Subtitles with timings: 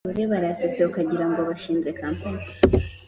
[0.05, 2.41] urore barasetse ukagira ngo bashinze campany